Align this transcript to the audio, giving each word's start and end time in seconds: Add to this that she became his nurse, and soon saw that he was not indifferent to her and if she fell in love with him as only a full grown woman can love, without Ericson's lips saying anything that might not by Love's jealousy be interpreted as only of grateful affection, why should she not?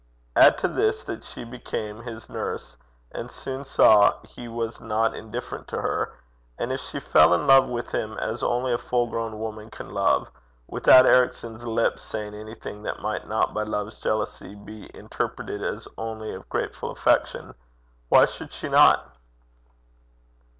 Add 0.35 0.57
to 0.57 0.67
this 0.67 1.03
that 1.03 1.23
she 1.23 1.43
became 1.45 2.01
his 2.01 2.27
nurse, 2.27 2.75
and 3.11 3.29
soon 3.29 3.63
saw 3.63 4.09
that 4.19 4.31
he 4.31 4.47
was 4.47 4.81
not 4.81 5.13
indifferent 5.13 5.67
to 5.67 5.79
her 5.83 6.15
and 6.57 6.71
if 6.71 6.79
she 6.79 6.99
fell 6.99 7.35
in 7.35 7.45
love 7.45 7.69
with 7.69 7.91
him 7.91 8.17
as 8.17 8.41
only 8.41 8.73
a 8.73 8.79
full 8.79 9.05
grown 9.05 9.37
woman 9.39 9.69
can 9.69 9.91
love, 9.93 10.27
without 10.65 11.05
Ericson's 11.05 11.65
lips 11.65 12.01
saying 12.01 12.33
anything 12.33 12.81
that 12.81 12.99
might 13.03 13.27
not 13.27 13.53
by 13.53 13.61
Love's 13.61 13.99
jealousy 13.99 14.55
be 14.55 14.89
interpreted 14.95 15.61
as 15.61 15.87
only 15.99 16.33
of 16.33 16.49
grateful 16.49 16.89
affection, 16.89 17.53
why 18.09 18.25
should 18.25 18.51
she 18.51 18.69
not? 18.69 19.05